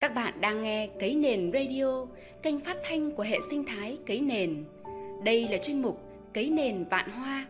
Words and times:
Các 0.00 0.14
bạn 0.14 0.40
đang 0.40 0.62
nghe 0.62 0.88
Cấy 1.00 1.14
Nền 1.14 1.50
Radio, 1.52 2.06
kênh 2.42 2.60
phát 2.60 2.76
thanh 2.88 3.10
của 3.10 3.22
hệ 3.22 3.38
sinh 3.50 3.64
thái 3.66 3.98
Cấy 4.06 4.20
Nền. 4.20 4.64
Đây 5.24 5.48
là 5.48 5.58
chuyên 5.64 5.82
mục 5.82 6.00
Cấy 6.34 6.50
Nền 6.50 6.84
Vạn 6.90 7.10
Hoa, 7.10 7.46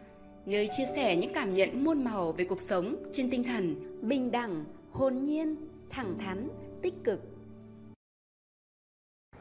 nơi 0.46 0.69
chia 0.76 0.87
sẻ 0.95 1.16
những 1.16 1.32
cảm 1.34 1.54
nhận 1.54 1.84
muôn 1.84 2.04
màu 2.04 2.32
về 2.32 2.45
cuộc 2.45 2.61
sống 2.61 2.96
trên 3.14 3.30
tinh 3.30 3.45
thần 3.45 3.74
bình 4.03 4.30
đẳng, 4.30 4.64
hồn 4.92 5.24
nhiên, 5.24 5.56
thẳng 5.90 6.14
thắn, 6.19 6.48
tích 6.82 6.95
cực. 7.04 7.21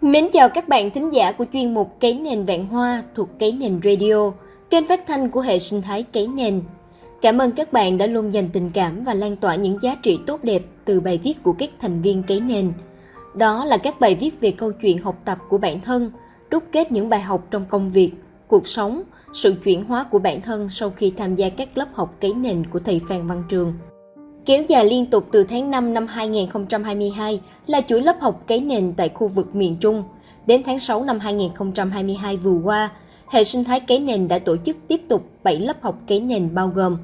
Mến 0.01 0.27
chào 0.33 0.49
các 0.49 0.67
bạn 0.67 0.91
thính 0.91 1.13
giả 1.13 1.31
của 1.31 1.45
chuyên 1.53 1.73
mục 1.73 1.99
Cấy 1.99 2.13
Nền 2.13 2.45
Vạn 2.45 2.65
Hoa 2.65 3.03
thuộc 3.15 3.29
Cấy 3.39 3.51
Nền 3.51 3.79
Radio, 3.83 4.31
kênh 4.69 4.87
phát 4.87 5.03
thanh 5.07 5.29
của 5.29 5.41
hệ 5.41 5.59
sinh 5.59 5.81
thái 5.81 6.03
Cấy 6.03 6.27
Nền. 6.27 6.61
Cảm 7.21 7.37
ơn 7.37 7.51
các 7.51 7.73
bạn 7.73 7.97
đã 7.97 8.07
luôn 8.07 8.33
dành 8.33 8.49
tình 8.53 8.71
cảm 8.73 9.03
và 9.03 9.13
lan 9.13 9.35
tỏa 9.35 9.55
những 9.55 9.79
giá 9.81 9.95
trị 10.03 10.19
tốt 10.27 10.43
đẹp 10.43 10.61
từ 10.85 10.99
bài 10.99 11.19
viết 11.23 11.43
của 11.43 11.53
các 11.53 11.69
thành 11.79 12.01
viên 12.01 12.23
Cấy 12.23 12.39
Nền– 12.39 12.71
đó 13.37 13.65
là 13.65 13.77
các 13.77 13.99
bài 13.99 14.15
viết 14.15 14.41
về 14.41 14.51
câu 14.51 14.71
chuyện 14.71 14.97
học 14.97 15.21
tập 15.25 15.37
của 15.49 15.57
bản 15.57 15.79
thân, 15.79 16.11
đúc 16.49 16.63
kết 16.71 16.91
những 16.91 17.09
bài 17.09 17.21
học 17.21 17.47
trong 17.51 17.65
công 17.69 17.91
việc, 17.91 18.11
cuộc 18.47 18.67
sống, 18.67 19.01
sự 19.33 19.55
chuyển 19.63 19.83
hóa 19.83 20.03
của 20.03 20.19
bản 20.19 20.41
thân 20.41 20.69
sau 20.69 20.89
khi 20.89 21.13
tham 21.17 21.35
gia 21.35 21.49
các 21.49 21.77
lớp 21.77 21.87
học 21.93 22.15
cấy 22.21 22.33
nền 22.33 22.65
của 22.65 22.79
thầy 22.79 23.01
Phan 23.09 23.27
Văn 23.27 23.43
Trường. 23.49 23.73
Kéo 24.45 24.63
dài 24.67 24.85
liên 24.85 25.05
tục 25.05 25.27
từ 25.31 25.43
tháng 25.43 25.71
5 25.71 25.93
năm 25.93 26.07
2022 26.07 27.41
là 27.67 27.81
chuỗi 27.81 28.01
lớp 28.01 28.15
học 28.21 28.43
cấy 28.47 28.61
nền 28.61 28.93
tại 28.97 29.09
khu 29.09 29.27
vực 29.27 29.55
miền 29.55 29.75
Trung. 29.79 30.03
Đến 30.45 30.61
tháng 30.65 30.79
6 30.79 31.03
năm 31.03 31.19
2022 31.19 32.37
vừa 32.37 32.59
qua, 32.63 32.91
hệ 33.27 33.43
sinh 33.43 33.63
thái 33.63 33.79
cấy 33.79 33.99
nền 33.99 34.27
đã 34.27 34.39
tổ 34.39 34.57
chức 34.57 34.77
tiếp 34.87 35.01
tục 35.07 35.29
7 35.43 35.59
lớp 35.59 35.77
học 35.81 35.99
cấy 36.07 36.19
nền 36.19 36.55
bao 36.55 36.67
gồm 36.67 36.97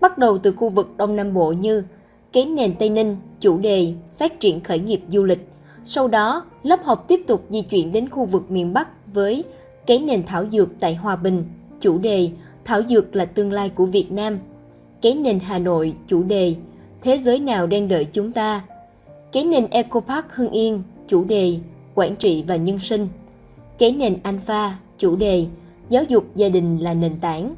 bắt 0.00 0.18
đầu 0.18 0.38
từ 0.38 0.52
khu 0.52 0.68
vực 0.68 0.96
Đông 0.96 1.16
Nam 1.16 1.34
Bộ 1.34 1.52
như 1.52 1.84
cấy 2.32 2.46
nền 2.46 2.74
Tây 2.74 2.90
Ninh, 2.90 3.16
chủ 3.40 3.58
đề 3.58 3.92
phát 4.18 4.40
triển 4.40 4.60
khởi 4.60 4.78
nghiệp 4.78 5.00
du 5.08 5.24
lịch, 5.24 5.48
sau 5.84 6.08
đó, 6.08 6.44
lớp 6.62 6.84
học 6.84 7.04
tiếp 7.08 7.20
tục 7.26 7.44
di 7.50 7.62
chuyển 7.62 7.92
đến 7.92 8.08
khu 8.08 8.24
vực 8.24 8.50
miền 8.50 8.72
Bắc 8.72 9.14
với 9.14 9.44
cái 9.86 9.98
nền 9.98 10.26
thảo 10.26 10.44
dược 10.50 10.68
tại 10.80 10.94
Hòa 10.94 11.16
Bình, 11.16 11.44
chủ 11.80 11.98
đề 11.98 12.30
Thảo 12.64 12.82
dược 12.88 13.16
là 13.16 13.24
tương 13.24 13.52
lai 13.52 13.68
của 13.68 13.86
Việt 13.86 14.12
Nam. 14.12 14.38
Cái 15.02 15.14
nền 15.14 15.38
Hà 15.40 15.58
Nội, 15.58 15.94
chủ 16.08 16.22
đề 16.22 16.54
Thế 17.00 17.18
giới 17.18 17.38
nào 17.38 17.66
đang 17.66 17.88
đợi 17.88 18.04
chúng 18.04 18.32
ta. 18.32 18.64
Cái 19.32 19.44
nền 19.44 19.66
Eco 19.70 20.00
Park 20.00 20.26
Hưng 20.30 20.50
Yên, 20.50 20.82
chủ 21.08 21.24
đề 21.24 21.58
Quản 21.94 22.16
trị 22.16 22.44
và 22.46 22.56
nhân 22.56 22.78
sinh. 22.78 23.08
Cái 23.78 23.92
nền 23.92 24.18
Alpha, 24.22 24.78
chủ 24.98 25.16
đề 25.16 25.46
Giáo 25.88 26.04
dục 26.08 26.24
gia 26.34 26.48
đình 26.48 26.78
là 26.78 26.94
nền 26.94 27.20
tảng. 27.20 27.54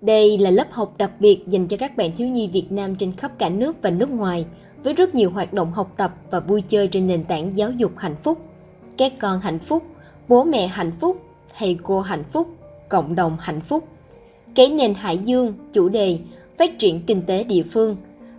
Đây 0.00 0.38
là 0.38 0.50
lớp 0.50 0.66
học 0.70 0.94
đặc 0.98 1.10
biệt 1.20 1.38
dành 1.48 1.66
cho 1.66 1.76
các 1.76 1.96
bạn 1.96 2.10
thiếu 2.16 2.28
nhi 2.28 2.50
Việt 2.52 2.72
Nam 2.72 2.96
trên 2.96 3.12
khắp 3.12 3.32
cả 3.38 3.48
nước 3.48 3.82
và 3.82 3.90
nước 3.90 4.10
ngoài– 4.10 4.46
với 4.86 4.94
rất 4.94 5.14
nhiều 5.14 5.30
hoạt 5.30 5.52
động 5.52 5.72
học 5.72 5.92
tập 5.96 6.14
và 6.30 6.40
vui 6.40 6.62
chơi 6.68 6.88
trên 6.88 7.06
nền 7.06 7.24
tảng 7.24 7.56
giáo 7.56 7.70
dục 7.70 7.92
hạnh 7.96 8.16
phúc. 8.16 8.38
Các 8.96 9.12
con 9.18 9.40
hạnh 9.40 9.58
phúc, 9.58 9.82
bố 10.28 10.44
mẹ 10.44 10.66
hạnh 10.66 10.92
phúc, 11.00 11.22
thầy 11.58 11.78
cô 11.82 12.00
hạnh 12.00 12.24
phúc, 12.24 12.48
cộng 12.88 13.14
đồng 13.14 13.36
hạnh 13.40 13.60
phúc. 13.60 13.88
Cái 14.54 14.70
nền 14.70 14.94
Hải 14.94 15.18
Dương, 15.18 15.54
chủ 15.72 15.88
đề 15.88 16.18
Phát 16.58 16.78
triển 16.78 17.02
kinh 17.06 17.22
tế 17.22 17.44
địa 17.44 17.62
phương 17.62 17.96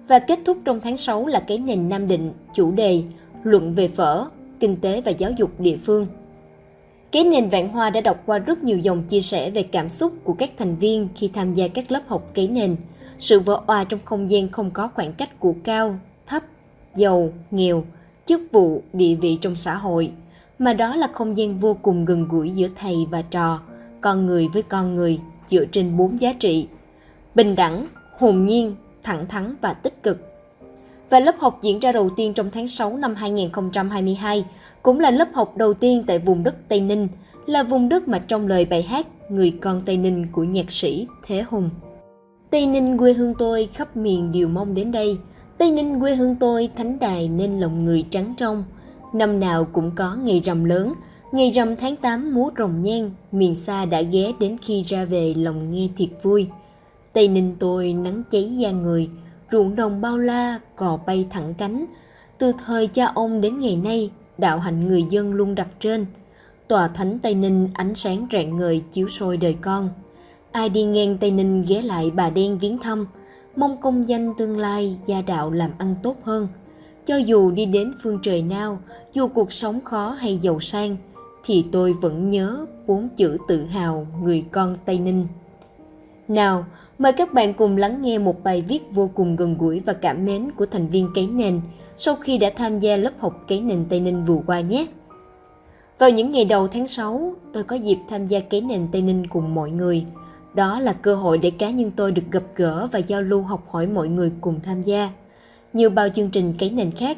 và 0.08 0.20
kết 0.20 0.40
thúc 0.46 0.58
trong 0.66 0.80
tháng 0.80 0.98
6 0.98 1.26
là 1.26 1.40
cái 1.40 1.58
nền 1.58 1.90
Nam 1.90 2.08
Định, 2.08 2.32
chủ 2.56 2.72
đề 2.72 3.04
Luận 3.44 3.76
về 3.76 3.88
phở, 3.88 4.26
kinh 4.60 4.76
tế 4.76 5.02
và 5.02 5.12
giáo 5.12 5.32
dục 5.32 5.60
địa 5.60 5.78
phương. 5.78 6.06
Cái 7.12 7.24
nền 7.24 7.50
Vạn 7.50 7.70
Hoa 7.70 7.90
đã 7.90 8.02
đọc 8.02 8.24
qua 8.26 8.40
rất 8.40 8.64
nhiều 8.64 8.78
dòng 8.78 9.04
chia 9.04 9.22
sẻ 9.22 9.52
về 9.52 9.64
cảm 9.64 9.90
xúc 9.90 10.14
của 10.24 10.34
các 10.34 10.52
thành 10.58 10.76
viên 10.76 11.08
khi 11.16 11.28
tham 11.34 11.54
gia 11.54 11.68
các 11.68 11.92
lớp 11.92 12.02
học 12.08 12.32
kế 12.34 12.48
nền. 12.48 12.76
Sự 13.20 13.40
vỡ 13.40 13.62
òa 13.68 13.84
trong 13.84 14.00
không 14.06 14.30
gian 14.30 14.50
không 14.50 14.72
có 14.72 14.88
khoảng 14.88 15.14
cách 15.14 15.40
của 15.40 15.54
cao, 15.64 16.00
thấp, 16.26 16.44
giàu, 16.96 17.30
nghèo, 17.52 17.84
chức 18.26 18.42
vụ, 18.52 18.82
địa 18.94 19.16
vị 19.16 19.38
trong 19.42 19.56
xã 19.56 19.76
hội, 19.76 20.12
mà 20.60 20.74
đó 20.74 20.96
là 20.96 21.08
không 21.14 21.38
gian 21.38 21.58
vô 21.58 21.78
cùng 21.82 22.06
gần 22.06 22.28
gũi 22.30 22.50
giữa 22.50 22.68
thầy 22.76 22.96
và 23.10 23.22
trò, 23.22 23.62
con 24.02 24.26
người 24.26 24.48
với 24.54 24.64
con 24.64 24.96
người 24.96 25.20
dựa 25.50 25.66
trên 25.66 25.98
bốn 25.98 26.22
giá 26.22 26.34
trị: 26.34 26.68
bình 27.36 27.56
đẳng, 27.56 27.88
hồn 28.18 28.46
nhiên, 28.46 28.76
thẳng 29.04 29.28
thắn 29.28 29.56
và 29.62 29.74
tích 29.74 30.04
cực. 30.04 30.27
Và 31.10 31.20
lớp 31.20 31.36
học 31.40 31.60
diễn 31.62 31.80
ra 31.80 31.92
đầu 31.92 32.10
tiên 32.10 32.34
trong 32.34 32.50
tháng 32.52 32.68
6 32.68 32.98
năm 32.98 33.16
2022, 33.16 34.46
cũng 34.84 35.00
là 35.00 35.12
lớp 35.12 35.28
học 35.34 35.58
đầu 35.58 35.74
tiên 35.74 36.04
tại 36.08 36.20
vùng 36.20 36.44
đất 36.44 36.56
Tây 36.68 36.82
Ninh, 36.82 37.08
là 37.46 37.64
vùng 37.64 37.90
đất 37.90 38.08
mà 38.08 38.20
trong 38.20 38.48
lời 38.48 38.66
bài 38.66 38.82
hát 38.82 39.08
Người 39.30 39.52
con 39.62 39.82
Tây 39.86 39.98
Ninh 39.98 40.28
của 40.32 40.44
nhạc 40.44 40.72
sĩ 40.72 41.08
Thế 41.26 41.44
Hùng. 41.50 41.70
Tây 42.50 42.66
Ninh 42.66 42.98
quê 42.98 43.14
hương 43.14 43.34
tôi 43.40 43.70
khắp 43.74 43.98
miền 43.98 44.32
đều 44.32 44.48
mong 44.48 44.76
đến 44.76 44.92
đây, 44.92 45.18
Tây 45.58 45.72
Ninh 45.72 46.00
quê 46.00 46.16
hương 46.16 46.36
tôi 46.36 46.70
thánh 46.76 47.00
đài 47.00 47.28
nên 47.28 47.60
lòng 47.60 47.86
người 47.86 48.06
trắng 48.10 48.34
trong. 48.38 48.64
Năm 49.14 49.40
nào 49.40 49.68
cũng 49.74 49.92
có 49.96 50.16
ngày 50.16 50.42
rằm 50.44 50.64
lớn, 50.64 50.94
ngày 51.32 51.52
rằm 51.52 51.76
tháng 51.76 51.96
8 51.96 52.34
múa 52.34 52.50
rồng 52.58 52.82
nhan, 52.82 53.12
miền 53.32 53.56
xa 53.56 53.86
đã 53.86 54.02
ghé 54.02 54.32
đến 54.40 54.58
khi 54.62 54.84
ra 54.84 55.06
về 55.06 55.34
lòng 55.38 55.72
nghe 55.72 55.88
thiệt 55.98 56.10
vui. 56.22 56.48
Tây 57.14 57.28
Ninh 57.28 57.56
tôi 57.60 57.94
nắng 57.94 58.24
cháy 58.32 58.58
da 58.58 58.72
người, 58.72 59.10
ruộng 59.52 59.76
đồng 59.76 60.02
bao 60.02 60.18
la, 60.18 60.60
cò 60.76 61.00
bay 61.06 61.28
thẳng 61.30 61.54
cánh. 61.58 61.86
Từ 62.38 62.52
thời 62.66 62.88
cha 62.88 63.06
ông 63.06 63.42
đến 63.42 63.60
ngày 63.60 63.76
nay, 63.76 64.12
đạo 64.38 64.60
hạnh 64.60 64.88
người 64.88 65.04
dân 65.10 65.34
luôn 65.34 65.56
đặt 65.56 65.68
trên. 65.80 66.06
Tòa 66.68 66.88
thánh 66.88 67.20
Tây 67.20 67.36
Ninh 67.36 67.70
ánh 67.74 67.96
sáng 67.96 68.28
rạng 68.32 68.58
ngời 68.58 68.84
chiếu 68.92 69.10
soi 69.10 69.38
đời 69.38 69.58
con. 69.62 69.90
Ai 70.52 70.70
đi 70.70 70.84
ngang 70.84 71.18
Tây 71.18 71.32
Ninh 71.32 71.66
ghé 71.68 71.82
lại 71.82 72.12
bà 72.16 72.30
đen 72.30 72.58
viếng 72.58 72.78
thăm, 72.78 73.06
mong 73.56 73.82
công 73.82 74.08
danh 74.08 74.34
tương 74.38 74.58
lai 74.58 74.98
gia 75.06 75.22
đạo 75.22 75.52
làm 75.52 75.72
ăn 75.78 75.96
tốt 76.04 76.16
hơn 76.24 76.48
cho 77.08 77.16
dù 77.16 77.52
đi 77.52 77.66
đến 77.66 77.94
phương 78.04 78.20
trời 78.22 78.42
nào 78.42 78.80
dù 79.14 79.28
cuộc 79.28 79.54
sống 79.54 79.82
khó 79.82 80.10
hay 80.10 80.38
giàu 80.38 80.60
sang 80.60 80.98
thì 81.46 81.66
tôi 81.72 81.94
vẫn 81.94 82.30
nhớ 82.30 82.66
bốn 82.88 83.10
chữ 83.16 83.38
tự 83.48 83.66
hào 83.66 84.08
người 84.22 84.46
con 84.52 84.78
tây 84.86 85.00
ninh 85.00 85.26
nào 86.28 86.66
mời 86.98 87.14
các 87.14 87.34
bạn 87.34 87.54
cùng 87.54 87.78
lắng 87.78 88.02
nghe 88.02 88.18
một 88.18 88.44
bài 88.44 88.62
viết 88.68 88.80
vô 88.92 89.10
cùng 89.14 89.36
gần 89.36 89.58
gũi 89.58 89.80
và 89.80 89.94
cảm 89.94 90.26
mến 90.26 90.52
của 90.52 90.66
thành 90.66 90.88
viên 90.88 91.10
cấy 91.16 91.28
nền 91.28 91.62
sau 91.98 92.16
khi 92.16 92.38
đã 92.38 92.50
tham 92.56 92.80
gia 92.80 92.98
lớp 92.98 93.12
học 93.20 93.46
cấy 93.48 93.62
nền 93.62 93.86
tây 93.90 94.00
ninh 94.00 94.26
vừa 94.26 94.40
qua 94.48 94.62
nhé. 94.62 94.88
Vào 96.00 96.10
những 96.10 96.32
ngày 96.32 96.46
đầu 96.46 96.68
tháng 96.68 96.88
6, 96.88 97.36
tôi 97.54 97.64
có 97.64 97.76
dịp 97.76 97.98
tham 98.10 98.28
gia 98.28 98.40
cấy 98.40 98.62
nền 98.62 98.88
Tây 98.92 99.02
Ninh 99.02 99.28
cùng 99.28 99.56
mọi 99.56 99.72
người– 99.72 100.06
đó 100.58 100.80
là 100.80 100.94
cơ 100.94 101.16
hội 101.16 101.38
để 101.38 101.50
cá 101.50 101.70
nhân 101.70 101.92
tôi 101.96 102.12
được 102.12 102.22
gặp 102.32 102.44
gỡ 102.56 102.88
và 102.92 103.00
giao 103.00 103.22
lưu 103.22 103.42
học 103.42 103.68
hỏi 103.70 103.88
mọi 103.88 104.08
người 104.08 104.32
cùng 104.42 104.60
tham 104.64 104.82
gia. 104.82 105.10
Như 105.74 105.90
bao 105.90 106.10
chương 106.10 106.30
trình 106.30 106.54
cấy 106.60 106.70
nền 106.70 106.92
khác, 106.92 107.18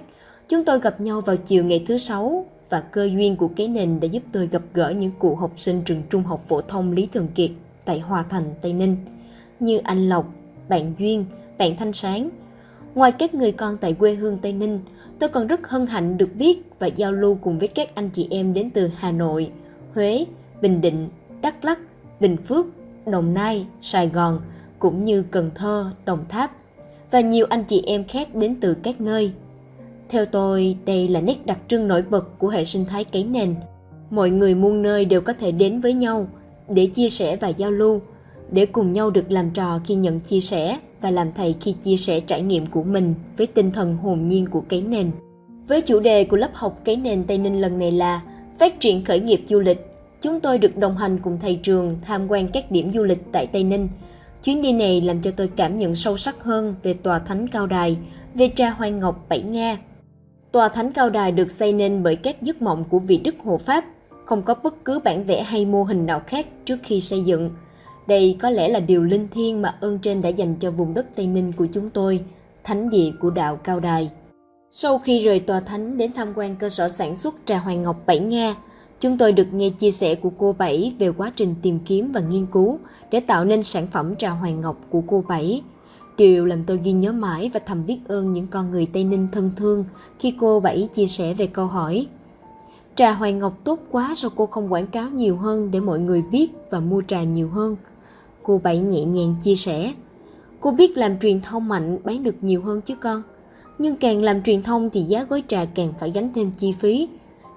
chúng 0.49 0.65
tôi 0.65 0.79
gặp 0.79 1.01
nhau 1.01 1.21
vào 1.21 1.35
chiều 1.35 1.65
ngày 1.65 1.85
thứ 1.87 1.97
sáu 1.97 2.45
và 2.69 2.81
cơ 2.81 3.03
duyên 3.03 3.35
của 3.35 3.47
cấy 3.47 3.67
nền 3.67 3.99
đã 3.99 4.05
giúp 4.05 4.23
tôi 4.31 4.47
gặp 4.47 4.61
gỡ 4.73 4.89
những 4.89 5.11
cụ 5.19 5.35
học 5.35 5.51
sinh 5.57 5.81
trường 5.85 6.01
trung 6.09 6.23
học 6.23 6.43
phổ 6.47 6.61
thông 6.61 6.91
Lý 6.91 7.07
Thường 7.13 7.27
Kiệt 7.35 7.51
tại 7.85 7.99
Hòa 7.99 8.25
Thành, 8.29 8.53
Tây 8.61 8.73
Ninh, 8.73 8.97
như 9.59 9.77
anh 9.77 10.09
Lộc, 10.09 10.33
bạn 10.69 10.93
Duyên, 10.99 11.25
bạn 11.57 11.75
Thanh 11.77 11.93
Sáng. 11.93 12.29
Ngoài 12.95 13.11
các 13.11 13.33
người 13.33 13.51
con 13.51 13.77
tại 13.77 13.93
quê 13.93 14.15
hương 14.15 14.37
Tây 14.37 14.53
Ninh, 14.53 14.79
tôi 15.19 15.29
còn 15.29 15.47
rất 15.47 15.67
hân 15.67 15.87
hạnh 15.87 16.17
được 16.17 16.35
biết 16.35 16.59
và 16.79 16.87
giao 16.87 17.11
lưu 17.11 17.37
cùng 17.41 17.59
với 17.59 17.67
các 17.67 17.95
anh 17.95 18.09
chị 18.09 18.27
em 18.29 18.53
đến 18.53 18.69
từ 18.69 18.89
Hà 18.95 19.11
Nội, 19.11 19.51
Huế, 19.95 20.25
Bình 20.61 20.81
Định, 20.81 21.09
Đắk 21.41 21.65
Lắk, 21.65 21.79
Bình 22.19 22.37
Phước, 22.37 22.65
Đồng 23.05 23.33
Nai, 23.33 23.65
Sài 23.81 24.09
Gòn 24.09 24.41
cũng 24.79 24.97
như 24.97 25.23
Cần 25.31 25.51
Thơ, 25.55 25.91
Đồng 26.05 26.25
Tháp 26.29 26.51
và 27.11 27.19
nhiều 27.21 27.45
anh 27.49 27.63
chị 27.63 27.83
em 27.85 28.03
khác 28.03 28.35
đến 28.35 28.55
từ 28.61 28.73
các 28.83 29.01
nơi. 29.01 29.31
Theo 30.09 30.25
tôi, 30.25 30.77
đây 30.85 31.07
là 31.07 31.21
nét 31.21 31.45
đặc 31.45 31.57
trưng 31.67 31.87
nổi 31.87 32.01
bật 32.01 32.39
của 32.39 32.49
hệ 32.49 32.63
sinh 32.63 32.85
thái 32.85 33.03
cấy 33.03 33.23
nền. 33.23 33.55
Mọi 34.09 34.29
người 34.29 34.55
muôn 34.55 34.81
nơi 34.81 35.05
đều 35.05 35.21
có 35.21 35.33
thể 35.33 35.51
đến 35.51 35.81
với 35.81 35.93
nhau 35.93 36.27
để 36.69 36.85
chia 36.85 37.09
sẻ 37.09 37.35
và 37.35 37.47
giao 37.47 37.71
lưu, 37.71 38.01
để 38.51 38.65
cùng 38.65 38.93
nhau 38.93 39.09
được 39.09 39.31
làm 39.31 39.49
trò 39.49 39.79
khi 39.85 39.95
nhận 39.95 40.19
chia 40.19 40.41
sẻ 40.41 40.79
và 41.01 41.11
làm 41.11 41.27
thầy 41.35 41.55
khi 41.61 41.75
chia 41.83 41.97
sẻ 41.97 42.19
trải 42.19 42.41
nghiệm 42.41 42.65
của 42.65 42.83
mình 42.83 43.13
với 43.37 43.47
tinh 43.47 43.71
thần 43.71 43.97
hồn 43.97 44.27
nhiên 44.27 44.47
của 44.47 44.61
cấy 44.61 44.81
nền. 44.81 45.11
Với 45.67 45.81
chủ 45.81 45.99
đề 45.99 46.23
của 46.23 46.37
lớp 46.37 46.51
học 46.53 46.81
cấy 46.85 46.95
nền 46.95 47.23
Tây 47.23 47.37
Ninh 47.37 47.61
lần 47.61 47.79
này 47.79 47.91
là 47.91 48.21
Phát 48.59 48.79
triển 48.79 49.05
khởi 49.05 49.19
nghiệp 49.19 49.43
du 49.47 49.59
lịch 49.59 49.89
Chúng 50.21 50.39
tôi 50.39 50.57
được 50.57 50.77
đồng 50.77 50.97
hành 50.97 51.19
cùng 51.19 51.37
thầy 51.41 51.55
trường 51.55 51.97
tham 52.01 52.31
quan 52.31 52.47
các 52.47 52.71
điểm 52.71 52.93
du 52.93 53.03
lịch 53.03 53.19
tại 53.31 53.47
Tây 53.47 53.63
Ninh. 53.63 53.87
Chuyến 54.43 54.61
đi 54.61 54.71
này 54.71 55.01
làm 55.01 55.21
cho 55.21 55.31
tôi 55.31 55.49
cảm 55.55 55.75
nhận 55.75 55.95
sâu 55.95 56.17
sắc 56.17 56.43
hơn 56.43 56.75
về 56.83 56.93
tòa 56.93 57.19
thánh 57.19 57.47
cao 57.47 57.67
đài, 57.67 57.97
về 58.33 58.51
trà 58.55 58.69
hoang 58.69 58.99
ngọc 58.99 59.25
Bảy 59.29 59.41
Nga. 59.41 59.77
Tòa 60.51 60.69
thánh 60.69 60.91
cao 60.91 61.09
đài 61.09 61.31
được 61.31 61.51
xây 61.51 61.73
nên 61.73 62.03
bởi 62.03 62.15
các 62.15 62.41
giấc 62.41 62.61
mộng 62.61 62.83
của 62.89 62.99
vị 62.99 63.17
đức 63.17 63.35
hộ 63.43 63.57
Pháp, 63.57 63.85
không 64.25 64.41
có 64.41 64.55
bất 64.63 64.85
cứ 64.85 64.99
bản 64.99 65.23
vẽ 65.23 65.43
hay 65.43 65.65
mô 65.65 65.83
hình 65.83 66.05
nào 66.05 66.21
khác 66.27 66.47
trước 66.65 66.79
khi 66.83 67.01
xây 67.01 67.21
dựng. 67.21 67.49
Đây 68.09 68.37
có 68.41 68.49
lẽ 68.49 68.69
là 68.69 68.79
điều 68.79 69.03
linh 69.03 69.27
thiêng 69.31 69.61
mà 69.61 69.77
ơn 69.81 69.99
trên 69.99 70.21
đã 70.21 70.29
dành 70.29 70.55
cho 70.55 70.71
vùng 70.71 70.93
đất 70.93 71.05
Tây 71.15 71.27
Ninh 71.27 71.51
của 71.51 71.67
chúng 71.73 71.89
tôi, 71.89 72.23
thánh 72.63 72.89
địa 72.89 73.11
của 73.19 73.29
đạo 73.29 73.55
Cao 73.55 73.79
Đài. 73.79 74.09
Sau 74.71 74.99
khi 74.99 75.19
rời 75.19 75.39
tòa 75.39 75.59
thánh 75.59 75.97
đến 75.97 76.11
tham 76.13 76.33
quan 76.35 76.55
cơ 76.55 76.69
sở 76.69 76.89
sản 76.89 77.17
xuất 77.17 77.35
trà 77.45 77.57
hoàng 77.57 77.83
ngọc 77.83 78.03
Bảy 78.05 78.19
Nga, 78.19 78.55
Chúng 79.01 79.17
tôi 79.17 79.31
được 79.31 79.53
nghe 79.53 79.69
chia 79.69 79.91
sẻ 79.91 80.15
của 80.15 80.29
cô 80.37 80.55
Bảy 80.57 80.93
về 80.99 81.11
quá 81.11 81.31
trình 81.35 81.55
tìm 81.61 81.79
kiếm 81.79 82.11
và 82.13 82.19
nghiên 82.19 82.45
cứu 82.45 82.79
để 83.11 83.19
tạo 83.19 83.45
nên 83.45 83.63
sản 83.63 83.87
phẩm 83.87 84.15
trà 84.15 84.29
hoàng 84.29 84.61
ngọc 84.61 84.77
của 84.89 85.01
cô 85.07 85.23
Bảy. 85.27 85.61
điều 86.17 86.45
làm 86.45 86.63
tôi 86.63 86.79
ghi 86.83 86.91
nhớ 86.91 87.11
mãi 87.11 87.51
và 87.53 87.59
thầm 87.65 87.85
biết 87.85 87.99
ơn 88.07 88.33
những 88.33 88.47
con 88.47 88.71
người 88.71 88.87
Tây 88.93 89.03
Ninh 89.03 89.27
thân 89.31 89.51
thương 89.55 89.85
khi 90.19 90.33
cô 90.39 90.59
Bảy 90.59 90.89
chia 90.95 91.07
sẻ 91.07 91.33
về 91.33 91.47
câu 91.47 91.65
hỏi. 91.65 92.07
Trà 92.95 93.11
hoàng 93.11 93.39
Ngọc 93.39 93.57
tốt 93.63 93.79
quá 93.91 94.13
sao 94.15 94.31
cô 94.35 94.45
không 94.45 94.73
quảng 94.73 94.87
cáo 94.87 95.09
nhiều 95.09 95.37
hơn 95.37 95.71
để 95.71 95.79
mọi 95.79 95.99
người 95.99 96.21
biết 96.21 96.51
và 96.69 96.79
mua 96.79 97.01
trà 97.07 97.23
nhiều 97.23 97.49
hơn? 97.49 97.75
Cô 98.43 98.61
Bảy 98.63 98.79
nhẹ 98.79 99.03
nhàng 99.03 99.35
chia 99.43 99.55
sẻ. 99.55 99.93
Cô 100.59 100.71
biết 100.71 100.97
làm 100.97 101.19
truyền 101.19 101.41
thông 101.41 101.67
mạnh 101.67 101.97
bán 102.03 102.23
được 102.23 102.35
nhiều 102.41 102.61
hơn 102.61 102.81
chứ 102.81 102.95
con. 102.95 103.23
Nhưng 103.77 103.95
càng 103.95 104.21
làm 104.21 104.43
truyền 104.43 104.63
thông 104.63 104.89
thì 104.89 105.01
giá 105.03 105.23
gói 105.23 105.43
trà 105.47 105.65
càng 105.65 105.93
phải 105.99 106.11
gánh 106.11 106.29
thêm 106.35 106.51
chi 106.59 106.73
phí. 106.79 107.07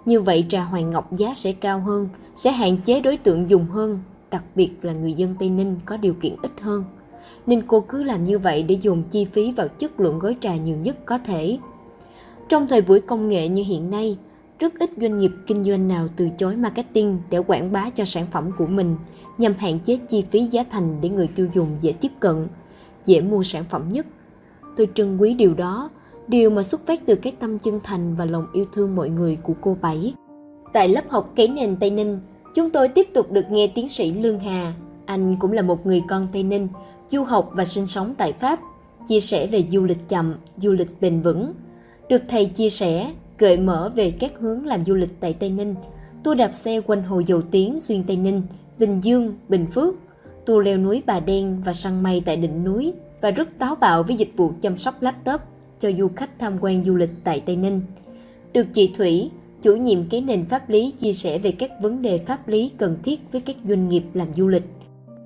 Như 0.05 0.21
vậy 0.21 0.47
trà 0.49 0.65
Hoàng 0.65 0.91
Ngọc 0.91 1.17
giá 1.17 1.35
sẽ 1.35 1.53
cao 1.53 1.81
hơn, 1.81 2.09
sẽ 2.35 2.51
hạn 2.51 2.77
chế 2.85 3.01
đối 3.01 3.17
tượng 3.17 3.51
dùng 3.51 3.67
hơn, 3.67 3.99
đặc 4.31 4.45
biệt 4.55 4.71
là 4.83 4.93
người 4.93 5.13
dân 5.13 5.35
Tây 5.39 5.51
Ninh 5.51 5.77
có 5.87 5.97
điều 5.97 6.15
kiện 6.15 6.37
ít 6.43 6.53
hơn. 6.61 6.85
Nên 7.47 7.63
cô 7.67 7.81
cứ 7.81 8.03
làm 8.03 8.25
như 8.25 8.39
vậy 8.39 8.63
để 8.63 8.79
dồn 8.81 9.03
chi 9.11 9.25
phí 9.25 9.53
vào 9.53 9.69
chất 9.69 10.01
lượng 10.01 10.19
gói 10.19 10.37
trà 10.41 10.57
nhiều 10.57 10.77
nhất 10.77 10.97
có 11.07 11.19
thể. 11.19 11.59
Trong 12.49 12.69
thời 12.69 12.83
buổi 12.83 13.01
công 13.01 13.29
nghệ 13.29 13.49
như 13.49 13.63
hiện 13.67 13.91
nay, 13.91 14.17
rất 14.63 14.79
ít 14.79 14.91
doanh 14.97 15.19
nghiệp 15.19 15.31
kinh 15.47 15.65
doanh 15.65 15.89
nào 15.89 16.09
từ 16.17 16.29
chối 16.39 16.57
marketing 16.57 17.19
để 17.31 17.39
quảng 17.39 17.73
bá 17.73 17.91
cho 17.91 18.05
sản 18.05 18.27
phẩm 18.33 18.51
của 18.59 18.67
mình 18.67 18.97
nhằm 19.39 19.55
hạn 19.59 19.79
chế 19.79 19.97
chi 19.97 20.25
phí 20.31 20.41
giá 20.41 20.65
thành 20.71 21.01
để 21.01 21.09
người 21.09 21.29
tiêu 21.35 21.49
dùng 21.55 21.69
dễ 21.81 21.93
tiếp 21.93 22.09
cận, 22.21 22.49
dễ 23.05 23.21
mua 23.21 23.43
sản 23.43 23.65
phẩm 23.71 23.89
nhất. 23.89 24.07
Tôi 24.77 24.89
trân 24.95 25.19
quý 25.19 25.35
điều 25.35 25.55
đó, 25.55 25.91
điều 26.29 26.51
mà 26.51 26.63
xuất 26.63 26.87
phát 26.87 27.07
từ 27.07 27.15
cái 27.15 27.33
tâm 27.41 27.59
chân 27.59 27.81
thành 27.85 28.17
và 28.17 28.25
lòng 28.25 28.47
yêu 28.53 28.65
thương 28.73 28.97
mọi 28.97 29.11
người 29.11 29.37
của 29.43 29.53
cô 29.61 29.77
Bảy. 29.81 30.15
Tại 30.73 30.89
lớp 30.89 31.11
học 31.11 31.33
cấy 31.37 31.49
nền 31.49 31.77
Tây 31.77 31.91
Ninh, 31.91 32.19
chúng 32.55 32.71
tôi 32.71 32.89
tiếp 32.89 33.09
tục 33.15 33.33
được 33.33 33.51
nghe 33.51 33.67
tiến 33.67 33.89
sĩ 33.89 34.15
Lương 34.15 34.41
Hà. 34.41 34.73
Anh 35.07 35.37
cũng 35.41 35.53
là 35.53 35.63
một 35.63 35.87
người 35.87 36.03
con 36.09 36.27
Tây 36.33 36.43
Ninh, 36.43 36.69
du 37.11 37.25
học 37.25 37.51
và 37.55 37.65
sinh 37.65 37.87
sống 37.87 38.15
tại 38.19 38.33
Pháp, 38.33 38.61
chia 39.09 39.21
sẻ 39.21 39.47
về 39.47 39.65
du 39.71 39.85
lịch 39.85 40.09
chậm, 40.09 40.35
du 40.57 40.73
lịch 40.73 41.01
bền 41.01 41.21
vững. 41.21 41.53
Được 42.09 42.23
thầy 42.29 42.47
chia 42.47 42.71
sẻ, 42.71 43.13
gợi 43.43 43.57
mở 43.57 43.93
về 43.95 44.11
các 44.11 44.33
hướng 44.39 44.67
làm 44.67 44.85
du 44.85 44.95
lịch 44.95 45.21
tại 45.21 45.33
Tây 45.33 45.51
Ninh, 45.51 45.75
tour 46.25 46.39
đạp 46.39 46.55
xe 46.55 46.81
quanh 46.81 47.03
hồ 47.03 47.21
Dầu 47.21 47.43
tiếng 47.43 47.81
xuyên 47.81 48.05
Tây 48.05 48.17
Ninh, 48.17 48.43
Bình 48.79 49.01
Dương, 49.03 49.35
Bình 49.49 49.67
Phước, 49.67 49.95
tour 50.47 50.67
leo 50.67 50.79
núi 50.79 51.03
Bà 51.07 51.21
Đen 51.21 51.63
và 51.65 51.73
săn 51.73 52.03
mây 52.03 52.23
tại 52.25 52.37
đỉnh 52.37 52.65
núi 52.65 52.93
và 53.21 53.31
rất 53.31 53.59
táo 53.59 53.75
bạo 53.75 54.03
với 54.03 54.17
dịch 54.17 54.33
vụ 54.37 54.53
chăm 54.61 54.79
sóc 54.79 55.03
laptop 55.03 55.41
cho 55.81 55.91
du 55.99 56.09
khách 56.17 56.39
tham 56.39 56.59
quan 56.61 56.85
du 56.85 56.97
lịch 56.97 57.11
tại 57.25 57.43
Tây 57.47 57.57
Ninh. 57.57 57.81
Được 58.53 58.67
chị 58.73 58.93
Thủy, 58.97 59.31
chủ 59.63 59.77
nhiệm 59.77 60.09
cái 60.09 60.21
nền 60.21 60.45
pháp 60.45 60.71
lý 60.71 60.91
chia 60.91 61.13
sẻ 61.13 61.39
về 61.39 61.51
các 61.51 61.71
vấn 61.81 62.03
đề 62.03 62.19
pháp 62.19 62.49
lý 62.49 62.71
cần 62.77 62.97
thiết 63.03 63.21
với 63.33 63.41
các 63.41 63.57
doanh 63.69 63.89
nghiệp 63.89 64.05
làm 64.15 64.29
du 64.37 64.49
lịch. 64.49 64.65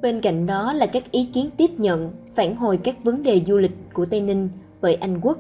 Bên 0.03 0.21
cạnh 0.21 0.47
đó 0.47 0.73
là 0.73 0.87
các 0.87 1.11
ý 1.11 1.25
kiến 1.25 1.51
tiếp 1.57 1.71
nhận, 1.79 2.11
phản 2.35 2.57
hồi 2.57 2.77
các 2.77 3.05
vấn 3.05 3.23
đề 3.23 3.41
du 3.47 3.59
lịch 3.59 3.75
của 3.93 4.07
Tây 4.07 4.21
Ninh 4.21 4.49
bởi 4.81 4.95
anh 4.95 5.21
Quốc, 5.21 5.39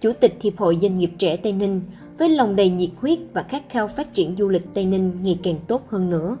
Chủ 0.00 0.12
tịch 0.20 0.36
Hiệp 0.40 0.56
hội 0.56 0.78
Doanh 0.82 0.98
nghiệp 0.98 1.10
trẻ 1.18 1.36
Tây 1.36 1.52
Ninh 1.52 1.80
với 2.18 2.28
lòng 2.28 2.56
đầy 2.56 2.68
nhiệt 2.68 2.90
huyết 2.96 3.18
và 3.32 3.42
khát 3.42 3.62
khao 3.68 3.88
phát 3.88 4.14
triển 4.14 4.34
du 4.38 4.48
lịch 4.48 4.74
Tây 4.74 4.84
Ninh 4.84 5.12
ngày 5.22 5.38
càng 5.42 5.56
tốt 5.68 5.82
hơn 5.88 6.10
nữa. 6.10 6.36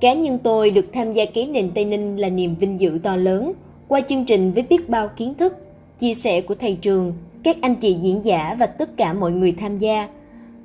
Cá 0.00 0.12
nhân 0.12 0.38
tôi 0.42 0.70
được 0.70 0.86
tham 0.92 1.12
gia 1.12 1.24
ký 1.24 1.46
nền 1.46 1.70
Tây 1.70 1.84
Ninh 1.84 2.16
là 2.16 2.28
niềm 2.28 2.54
vinh 2.54 2.80
dự 2.80 2.98
to 3.02 3.16
lớn 3.16 3.52
qua 3.88 4.00
chương 4.00 4.24
trình 4.24 4.52
với 4.52 4.62
biết 4.62 4.88
bao 4.88 5.08
kiến 5.08 5.34
thức, 5.34 5.56
chia 5.98 6.14
sẻ 6.14 6.40
của 6.40 6.54
thầy 6.54 6.74
trường, 6.74 7.12
các 7.42 7.56
anh 7.60 7.74
chị 7.74 7.96
diễn 8.02 8.24
giả 8.24 8.56
và 8.58 8.66
tất 8.66 8.96
cả 8.96 9.12
mọi 9.12 9.32
người 9.32 9.52
tham 9.52 9.78
gia. 9.78 10.08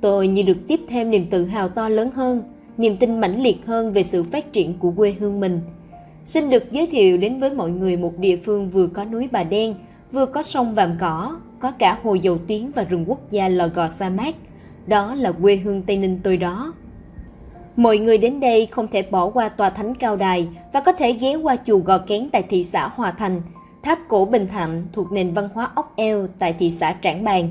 Tôi 0.00 0.28
như 0.28 0.42
được 0.42 0.58
tiếp 0.68 0.80
thêm 0.88 1.10
niềm 1.10 1.26
tự 1.30 1.44
hào 1.44 1.68
to 1.68 1.88
lớn 1.88 2.10
hơn, 2.10 2.42
niềm 2.78 2.96
tin 2.96 3.20
mãnh 3.20 3.42
liệt 3.42 3.66
hơn 3.66 3.92
về 3.92 4.02
sự 4.02 4.22
phát 4.22 4.52
triển 4.52 4.74
của 4.78 4.92
quê 4.96 5.14
hương 5.20 5.40
mình. 5.40 5.60
Xin 6.26 6.50
được 6.50 6.72
giới 6.72 6.86
thiệu 6.86 7.16
đến 7.16 7.40
với 7.40 7.50
mọi 7.50 7.70
người 7.70 7.96
một 7.96 8.18
địa 8.18 8.36
phương 8.36 8.70
vừa 8.70 8.86
có 8.86 9.04
núi 9.04 9.28
Bà 9.32 9.44
Đen, 9.44 9.74
vừa 10.12 10.26
có 10.26 10.42
sông 10.42 10.74
Vàm 10.74 10.96
Cỏ, 11.00 11.36
có 11.58 11.70
cả 11.70 11.98
hồ 12.02 12.14
dầu 12.14 12.38
tiếng 12.46 12.70
và 12.74 12.84
rừng 12.84 13.04
quốc 13.06 13.30
gia 13.30 13.48
lò 13.48 13.68
gò 13.74 13.88
sa 13.88 14.10
mát. 14.10 14.34
Đó 14.86 15.14
là 15.14 15.32
quê 15.32 15.56
hương 15.56 15.82
Tây 15.82 15.96
Ninh 15.96 16.20
tôi 16.22 16.36
đó. 16.36 16.72
Mọi 17.76 17.98
người 17.98 18.18
đến 18.18 18.40
đây 18.40 18.66
không 18.66 18.88
thể 18.88 19.02
bỏ 19.02 19.30
qua 19.30 19.48
tòa 19.48 19.70
thánh 19.70 19.94
cao 19.94 20.16
đài 20.16 20.48
và 20.72 20.80
có 20.80 20.92
thể 20.92 21.12
ghé 21.12 21.34
qua 21.34 21.56
chùa 21.66 21.78
Gò 21.78 21.98
Kén 21.98 22.28
tại 22.32 22.42
thị 22.42 22.64
xã 22.64 22.88
Hòa 22.88 23.10
Thành, 23.10 23.42
tháp 23.82 23.98
cổ 24.08 24.24
Bình 24.24 24.48
Thạnh 24.48 24.86
thuộc 24.92 25.12
nền 25.12 25.34
văn 25.34 25.48
hóa 25.54 25.70
ốc 25.74 25.92
eo 25.96 26.26
tại 26.38 26.52
thị 26.52 26.70
xã 26.70 26.96
Trảng 27.02 27.24
Bàng. 27.24 27.48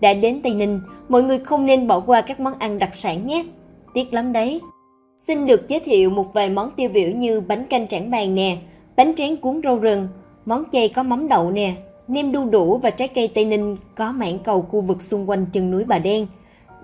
Đã 0.00 0.14
đến 0.14 0.40
Tây 0.42 0.54
Ninh, 0.54 0.80
mọi 1.08 1.22
người 1.22 1.38
không 1.38 1.66
nên 1.66 1.86
bỏ 1.86 2.00
qua 2.00 2.20
các 2.20 2.40
món 2.40 2.54
ăn 2.58 2.78
đặc 2.78 2.94
sản 2.94 3.26
nhé. 3.26 3.44
Tiếc 3.94 4.12
lắm 4.12 4.32
đấy. 4.32 4.60
Xin 5.26 5.46
được 5.46 5.68
giới 5.68 5.80
thiệu 5.80 6.10
một 6.10 6.34
vài 6.34 6.50
món 6.50 6.70
tiêu 6.76 6.88
biểu 6.88 7.08
như 7.08 7.40
bánh 7.40 7.66
canh 7.66 7.88
Trảng 7.88 8.10
Bàng 8.10 8.34
nè, 8.34 8.56
bánh 8.96 9.14
tráng 9.14 9.36
cuốn 9.36 9.60
rau 9.64 9.78
rừng, 9.78 10.08
món 10.46 10.64
chay 10.72 10.88
có 10.88 11.02
mắm 11.02 11.28
đậu 11.28 11.50
nè, 11.50 11.74
nem 12.10 12.32
đu 12.32 12.44
đủ 12.44 12.78
và 12.78 12.90
trái 12.90 13.08
cây 13.08 13.28
Tây 13.28 13.44
Ninh 13.44 13.76
có 13.94 14.12
mảng 14.12 14.38
cầu 14.38 14.62
khu 14.62 14.80
vực 14.80 15.02
xung 15.02 15.30
quanh 15.30 15.46
chân 15.52 15.70
núi 15.70 15.84
Bà 15.84 15.98
Đen. 15.98 16.26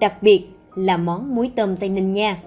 Đặc 0.00 0.22
biệt 0.22 0.48
là 0.74 0.96
món 0.96 1.34
muối 1.34 1.50
tôm 1.56 1.76
Tây 1.76 1.88
Ninh 1.88 2.12
nha. 2.12 2.38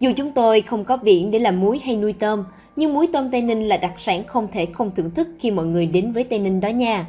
Dù 0.00 0.12
chúng 0.16 0.32
tôi 0.32 0.60
không 0.60 0.84
có 0.84 0.96
biển 0.96 1.30
để 1.30 1.38
làm 1.38 1.60
muối 1.60 1.78
hay 1.78 1.96
nuôi 1.96 2.12
tôm, 2.12 2.44
nhưng 2.76 2.94
muối 2.94 3.06
tôm 3.12 3.30
Tây 3.30 3.42
Ninh 3.42 3.68
là 3.68 3.76
đặc 3.76 3.92
sản 3.96 4.24
không 4.24 4.48
thể 4.52 4.66
không 4.66 4.90
thưởng 4.96 5.10
thức 5.10 5.28
khi 5.40 5.50
mọi 5.50 5.66
người 5.66 5.86
đến 5.86 6.12
với 6.12 6.24
Tây 6.24 6.38
Ninh 6.38 6.60
đó 6.60 6.68
nha. 6.68 7.06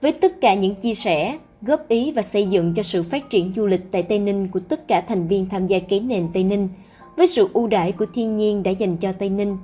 Với 0.00 0.12
tất 0.12 0.40
cả 0.40 0.54
những 0.54 0.74
chia 0.74 0.94
sẻ, 0.94 1.38
góp 1.62 1.88
ý 1.88 2.12
và 2.12 2.22
xây 2.22 2.46
dựng 2.46 2.74
cho 2.74 2.82
sự 2.82 3.02
phát 3.02 3.30
triển 3.30 3.52
du 3.56 3.66
lịch 3.66 3.80
tại 3.90 4.02
Tây 4.02 4.18
Ninh 4.18 4.48
của 4.48 4.60
tất 4.60 4.88
cả 4.88 5.00
thành 5.00 5.28
viên 5.28 5.48
tham 5.48 5.66
gia 5.66 5.78
kế 5.78 6.00
nền 6.00 6.28
Tây 6.34 6.44
Ninh, 6.44 6.68
với 7.16 7.26
sự 7.26 7.48
ưu 7.52 7.66
đãi 7.66 7.92
của 7.92 8.06
thiên 8.14 8.36
nhiên 8.36 8.62
đã 8.62 8.70
dành 8.70 8.96
cho 8.96 9.12
Tây 9.12 9.28
Ninh, 9.30 9.56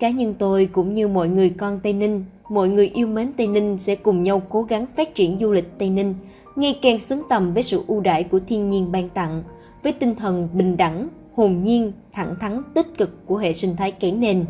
cá 0.00 0.10
nhân 0.10 0.34
tôi 0.38 0.68
cũng 0.72 0.94
như 0.94 1.08
mọi 1.08 1.28
người 1.28 1.50
con 1.50 1.80
Tây 1.82 1.92
Ninh, 1.92 2.24
mọi 2.48 2.68
người 2.68 2.90
yêu 2.94 3.06
mến 3.06 3.32
Tây 3.32 3.46
Ninh 3.46 3.78
sẽ 3.78 3.94
cùng 3.94 4.22
nhau 4.22 4.42
cố 4.48 4.62
gắng 4.62 4.86
phát 4.96 5.14
triển 5.14 5.38
du 5.40 5.52
lịch 5.52 5.78
Tây 5.78 5.90
Ninh, 5.90 6.14
ngày 6.56 6.78
càng 6.82 6.98
xứng 6.98 7.22
tầm 7.28 7.54
với 7.54 7.62
sự 7.62 7.82
ưu 7.86 8.00
đãi 8.00 8.24
của 8.24 8.40
thiên 8.48 8.68
nhiên 8.68 8.92
ban 8.92 9.08
tặng, 9.08 9.42
với 9.82 9.92
tinh 9.92 10.14
thần 10.14 10.48
bình 10.52 10.76
đẳng, 10.76 11.08
hồn 11.36 11.62
nhiên, 11.62 11.92
thẳng 12.12 12.34
thắn, 12.40 12.62
tích 12.74 12.86
cực 12.98 13.26
của 13.26 13.36
hệ 13.36 13.52
sinh 13.52 13.76
thái 13.76 13.90
kỹ 13.90 14.10
nền. 14.10 14.44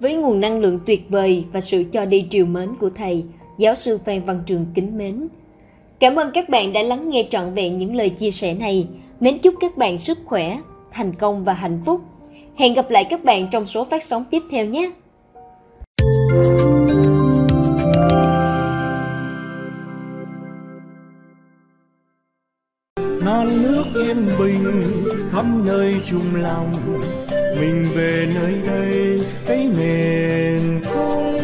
Với 0.00 0.14
nguồn 0.14 0.40
năng 0.40 0.60
lượng 0.60 0.80
tuyệt 0.86 1.06
vời 1.08 1.44
và 1.52 1.60
sự 1.60 1.84
cho 1.92 2.04
đi 2.06 2.26
triều 2.30 2.46
mến 2.46 2.74
của 2.80 2.90
thầy, 2.90 3.24
giáo 3.58 3.74
sư 3.74 3.98
Phan 4.04 4.24
Văn 4.24 4.42
Trường 4.46 4.66
kính 4.74 4.98
mến. 4.98 5.28
Cảm 6.00 6.16
ơn 6.16 6.30
các 6.34 6.48
bạn 6.48 6.72
đã 6.72 6.82
lắng 6.82 7.08
nghe 7.08 7.26
trọn 7.30 7.54
vẹn 7.54 7.78
những 7.78 7.96
lời 7.96 8.08
chia 8.10 8.30
sẻ 8.30 8.54
này. 8.54 8.88
Mến 9.20 9.38
chúc 9.38 9.54
các 9.60 9.76
bạn 9.76 9.98
sức 9.98 10.18
khỏe, 10.24 10.60
thành 10.92 11.14
công 11.14 11.44
và 11.44 11.52
hạnh 11.52 11.80
phúc. 11.84 12.00
Hẹn 12.56 12.74
gặp 12.74 12.90
lại 12.90 13.04
các 13.10 13.24
bạn 13.24 13.50
trong 13.50 13.66
số 13.66 13.84
phát 13.84 14.02
sóng 14.02 14.24
tiếp 14.30 14.42
theo 14.50 14.64
nhé. 14.64 14.90
non 23.24 23.62
nước 23.62 23.84
yên 23.94 24.26
bình 24.38 24.82
khắp 25.32 25.44
nơi 25.64 25.94
chung 26.10 26.34
lòng 26.34 26.72
mình 27.60 27.88
về 27.94 28.28
nơi 28.34 28.54
đây, 28.66 29.20
cái 29.46 29.68
miền 29.78 30.80
không 30.84 31.36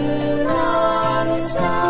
non 0.44 1.40
xa 1.42 1.89